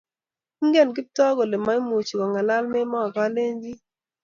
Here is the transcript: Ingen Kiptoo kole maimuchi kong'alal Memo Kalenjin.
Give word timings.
Ingen 0.61 0.89
Kiptoo 0.95 1.33
kole 1.37 1.57
maimuchi 1.65 2.13
kong'alal 2.19 2.63
Memo 2.71 2.99
Kalenjin. 3.15 3.79